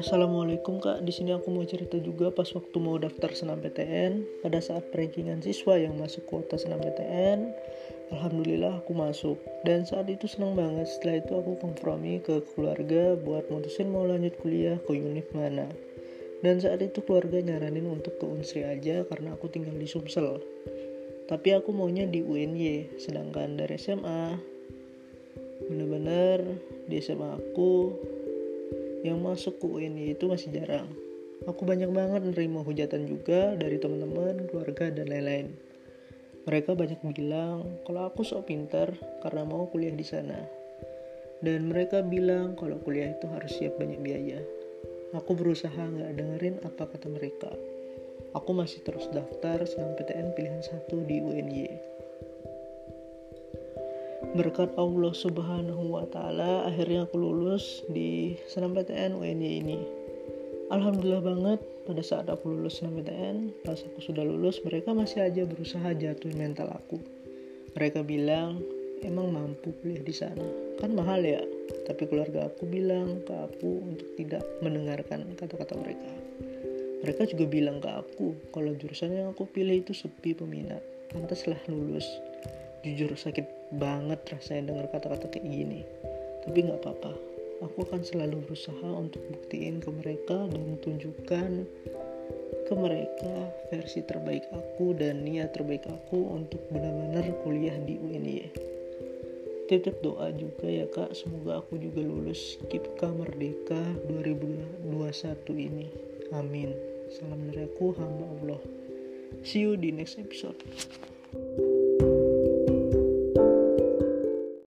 [0.00, 4.56] Assalamualaikum kak, di sini aku mau cerita juga pas waktu mau daftar senam PTN pada
[4.56, 7.52] saat perankingan siswa yang masuk kuota senam PTN.
[8.08, 9.36] Alhamdulillah aku masuk
[9.68, 10.88] dan saat itu senang banget.
[10.88, 15.68] Setelah itu aku kompromi ke keluarga buat mutusin mau lanjut kuliah ke univ mana.
[16.40, 20.40] Dan saat itu keluarga nyaranin untuk ke Unsri aja karena aku tinggal di Sumsel.
[21.28, 24.40] Tapi aku maunya di UNY, sedangkan dari SMA
[25.68, 26.56] bener-bener
[26.88, 27.92] di SMA aku
[29.00, 30.88] yang masuk ke UNY itu masih jarang.
[31.48, 35.56] Aku banyak banget nerima hujatan juga dari teman-teman, keluarga, dan lain-lain.
[36.44, 38.92] Mereka banyak bilang kalau aku sok pintar
[39.24, 40.36] karena mau kuliah di sana.
[41.40, 44.40] Dan mereka bilang kalau kuliah itu harus siap banyak biaya.
[45.16, 47.52] Aku berusaha nggak dengerin apa kata mereka.
[48.36, 51.89] Aku masih terus daftar senam PTN pilihan satu di UNY
[54.30, 59.78] berkat Allah Subhanahu wa taala akhirnya aku lulus di SNMPTN UNY ini.
[60.70, 65.90] Alhamdulillah banget pada saat aku lulus SNMPTN, pas aku sudah lulus mereka masih aja berusaha
[65.98, 67.02] jatuhin mental aku.
[67.74, 68.62] Mereka bilang,
[69.02, 70.46] "Emang mampu kuliah di sana?
[70.78, 71.42] Kan mahal ya."
[71.90, 76.10] Tapi keluarga aku bilang ke aku untuk tidak mendengarkan kata-kata mereka.
[77.02, 80.86] Mereka juga bilang ke aku kalau jurusan yang aku pilih itu sepi peminat.
[81.10, 82.06] Pantaslah lulus.
[82.80, 85.80] Jujur sakit banget rasanya dengar kata-kata kayak gini.
[86.46, 87.12] Tapi nggak apa-apa.
[87.60, 91.68] Aku akan selalu berusaha untuk buktiin ke mereka dan tunjukkan
[92.64, 98.70] ke mereka versi terbaik aku dan niat terbaik aku untuk benar-benar kuliah di UNY
[99.70, 101.14] titip doa juga ya kak.
[101.14, 103.78] Semoga aku juga lulus KIPKA Merdeka
[104.10, 104.90] 2021
[105.54, 105.86] ini.
[106.34, 106.74] Amin.
[107.14, 108.60] Salam dari aku hamba Allah.
[109.46, 110.58] See you di next episode